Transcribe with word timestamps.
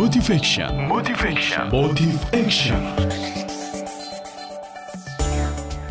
Motivation. 0.00 0.88
Motivation. 0.88 1.68
Motive 1.68 2.16
Action. 2.32 2.80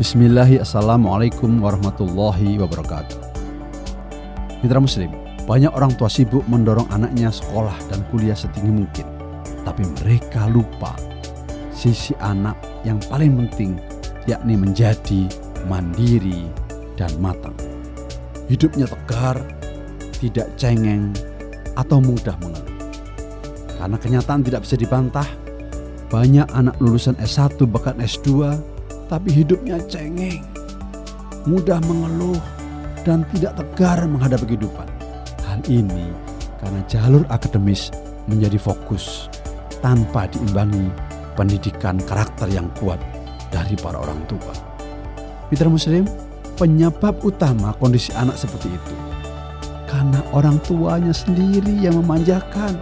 Assalamualaikum 0.02 1.62
warahmatullahi 1.62 2.58
wabarakatuh 2.58 3.22
Mitra 4.66 4.82
Muslim, 4.82 5.14
banyak 5.46 5.70
orang 5.78 5.94
tua 5.94 6.10
sibuk 6.10 6.42
mendorong 6.50 6.90
anaknya 6.90 7.30
sekolah 7.30 7.78
dan 7.94 8.02
kuliah 8.10 8.34
setinggi 8.34 8.82
mungkin 8.82 9.06
Tapi 9.62 9.86
mereka 10.02 10.50
lupa 10.50 10.98
sisi 11.70 12.18
anak 12.18 12.58
yang 12.82 12.98
paling 13.14 13.38
penting 13.46 13.78
yakni 14.26 14.58
menjadi 14.58 15.30
mandiri 15.70 16.50
dan 16.98 17.14
matang 17.22 17.54
Hidupnya 18.50 18.90
tegar, 18.90 19.38
tidak 20.18 20.50
cengeng, 20.58 21.14
atau 21.78 22.02
mudah 22.02 22.34
mengeluh 22.42 22.69
Karena 23.80 23.96
kenyataan 23.96 24.44
tidak 24.44 24.68
bisa 24.68 24.76
dibantah 24.76 25.26
Banyak 26.10 26.50
anak 26.58 26.74
lulusan 26.82 27.14
S1 27.22 27.62
bahkan 27.70 27.94
S2 28.02 28.58
tapi 29.14 29.30
hidupnya 29.30 29.78
cengeng, 29.86 30.42
mudah 31.46 31.78
mengeluh, 31.86 32.38
dan 33.06 33.22
tidak 33.34 33.58
tegar 33.58 34.10
menghadapi 34.10 34.54
kehidupan. 34.54 34.90
Hal 35.46 35.62
ini 35.70 36.10
karena 36.58 36.82
jalur 36.90 37.26
akademis 37.30 37.94
menjadi 38.26 38.58
fokus 38.58 39.30
tanpa 39.86 40.26
diimbangi 40.34 40.90
pendidikan 41.38 42.02
karakter 42.06 42.50
yang 42.50 42.70
kuat 42.82 42.98
dari 43.54 43.78
para 43.78 44.02
orang 44.02 44.22
tua. 44.26 44.54
Mitra 45.54 45.70
Muslim, 45.70 46.10
penyebab 46.58 47.22
utama 47.22 47.78
kondisi 47.78 48.10
anak 48.18 48.34
seperti 48.34 48.74
itu 48.74 48.96
karena 49.86 50.22
orang 50.34 50.58
tuanya 50.66 51.14
sendiri 51.14 51.86
yang 51.86 52.02
memanjakan. 52.02 52.78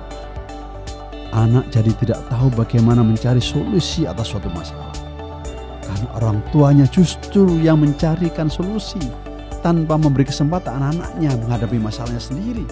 Anak 1.37 1.69
jadi 1.69 1.93
tidak 2.01 2.25
tahu 2.33 2.49
bagaimana 2.57 3.05
mencari 3.05 3.37
solusi 3.37 4.09
atas 4.09 4.33
suatu 4.33 4.49
masalah 4.49 4.89
karena 5.87 6.07
orang 6.19 6.37
tuanya 6.53 6.85
justru 6.89 7.47
yang 7.61 7.81
mencarikan 7.81 8.49
solusi 8.49 8.99
tanpa 9.65 9.97
memberi 9.97 10.29
kesempatan 10.29 10.77
anak-anaknya 10.77 11.31
menghadapi 11.41 11.77
masalahnya 11.81 12.21
sendiri. 12.21 12.65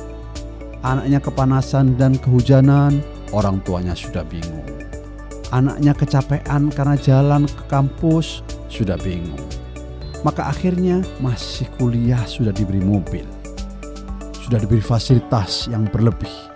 Anaknya 0.86 1.18
kepanasan 1.18 1.98
dan 1.98 2.14
kehujanan, 2.22 3.02
orang 3.34 3.58
tuanya 3.66 3.98
sudah 3.98 4.22
bingung. 4.22 4.62
Anaknya 5.50 5.98
kecapean 5.98 6.70
karena 6.70 6.94
jalan 7.02 7.50
ke 7.50 7.64
kampus, 7.66 8.46
sudah 8.70 8.94
bingung. 9.02 9.42
Maka 10.22 10.46
akhirnya 10.54 11.02
masih 11.18 11.66
kuliah 11.82 12.22
sudah 12.30 12.54
diberi 12.54 12.82
mobil. 12.82 13.26
Sudah 14.38 14.62
diberi 14.62 14.82
fasilitas 14.86 15.66
yang 15.66 15.90
berlebih. 15.90 16.55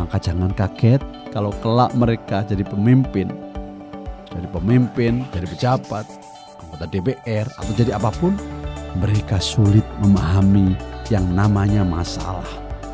Maka 0.00 0.16
jangan 0.16 0.56
kaget 0.56 1.04
kalau 1.28 1.52
kelak 1.60 1.92
mereka 1.92 2.40
jadi 2.48 2.64
pemimpin 2.64 3.28
jadi 4.30 4.46
pemimpin, 4.54 5.26
jadi 5.34 5.46
pejabat, 5.46 6.06
anggota 6.62 6.86
DPR, 6.86 7.46
atau 7.58 7.72
jadi 7.74 7.98
apa 7.98 8.14
pun, 8.14 8.38
mereka 9.02 9.42
sulit 9.42 9.82
memahami 9.98 10.78
yang 11.10 11.26
namanya 11.34 11.82
masalah 11.82 12.46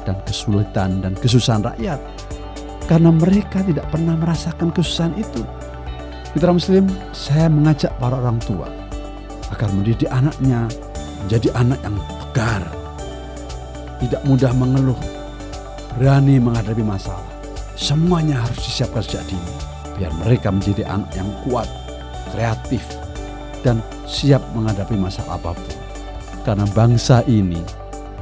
dan 0.09 0.17
kesulitan 0.25 1.05
dan 1.05 1.13
kesusahan 1.17 1.65
rakyat. 1.65 2.01
Karena 2.89 3.13
mereka 3.13 3.61
tidak 3.67 3.85
pernah 3.93 4.17
merasakan 4.17 4.73
kesusahan 4.73 5.13
itu. 5.19 5.45
Mitra 6.33 6.53
Muslim, 6.53 6.89
saya 7.13 7.49
mengajak 7.53 7.93
para 8.01 8.17
orang 8.17 8.41
tua 8.45 8.69
agar 9.53 9.69
mendidik 9.73 10.09
anaknya 10.09 10.69
menjadi 11.25 11.49
anak 11.57 11.81
yang 11.85 11.97
tegar, 11.97 12.63
tidak 14.01 14.23
mudah 14.25 14.53
mengeluh, 14.57 15.01
berani 15.97 16.37
menghadapi 16.37 16.85
masalah. 16.85 17.25
Semuanya 17.77 18.41
harus 18.41 18.61
disiapkan 18.65 19.05
sejak 19.05 19.25
dini 19.29 19.55
biar 19.97 20.13
mereka 20.25 20.53
menjadi 20.53 20.85
anak 20.89 21.13
yang 21.17 21.29
kuat, 21.45 21.69
kreatif, 22.33 22.85
dan 23.65 23.81
siap 24.05 24.45
menghadapi 24.53 24.97
masalah 24.97 25.41
apa 25.41 25.57
pun. 25.57 25.77
Karena 26.45 26.65
bangsa 26.73 27.25
ini 27.27 27.61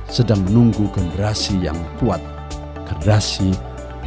sedang 0.08 0.40
menunggu 0.46 0.86
generasi 0.94 1.58
yang 1.60 1.76
kuat, 1.98 2.22
generasi 2.86 3.50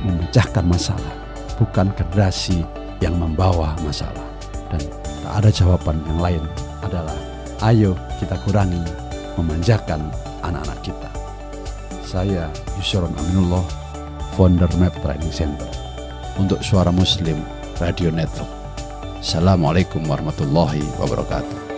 memecahkan 0.03 0.63
masalah, 0.63 1.13
bukan 1.59 1.91
generasi 1.95 2.63
yang 3.03 3.19
membawa 3.19 3.75
masalah. 3.83 4.25
Dan 4.72 4.81
tak 5.23 5.33
ada 5.44 5.50
jawaban 5.51 6.00
yang 6.07 6.19
lain 6.19 6.44
adalah 6.83 7.17
ayo 7.67 7.95
kita 8.19 8.35
kurangi 8.47 8.81
memanjakan 9.35 10.01
anak-anak 10.44 10.79
kita. 10.81 11.16
Saya 12.07 12.47
Yusron 12.79 13.12
Aminullah, 13.19 13.68
founder 14.40 14.72
Map 14.79 14.95
Training 15.03 15.28
Center 15.28 15.68
untuk 16.40 16.63
suara 16.63 16.88
Muslim 16.88 17.35
Radio 17.84 18.16
Network. 18.16 18.47
Assalamualaikum 19.19 20.07
warahmatullahi 20.07 20.88
wabarakatuh. 21.03 21.76